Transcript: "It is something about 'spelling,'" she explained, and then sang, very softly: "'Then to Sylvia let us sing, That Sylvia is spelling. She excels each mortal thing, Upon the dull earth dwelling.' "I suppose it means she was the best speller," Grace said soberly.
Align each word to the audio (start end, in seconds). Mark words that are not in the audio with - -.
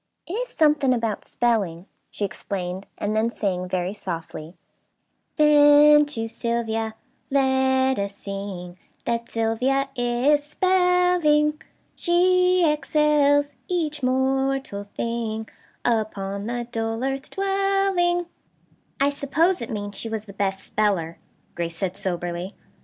"It 0.25 0.33
is 0.33 0.47
something 0.47 0.95
about 0.95 1.25
'spelling,'" 1.25 1.85
she 2.09 2.25
explained, 2.25 2.87
and 2.97 3.15
then 3.15 3.29
sang, 3.29 3.67
very 3.69 3.93
softly: 3.93 4.55
"'Then 5.35 6.07
to 6.07 6.27
Sylvia 6.27 6.95
let 7.29 7.99
us 7.99 8.15
sing, 8.15 8.79
That 9.05 9.29
Sylvia 9.29 9.89
is 9.95 10.43
spelling. 10.43 11.61
She 11.95 12.67
excels 12.67 13.53
each 13.67 14.01
mortal 14.01 14.85
thing, 14.85 15.47
Upon 15.85 16.47
the 16.47 16.67
dull 16.71 17.03
earth 17.03 17.29
dwelling.' 17.29 18.25
"I 18.99 19.11
suppose 19.11 19.61
it 19.61 19.69
means 19.69 19.97
she 19.99 20.09
was 20.09 20.25
the 20.25 20.33
best 20.33 20.63
speller," 20.63 21.19
Grace 21.53 21.77
said 21.77 21.95
soberly. 21.95 22.55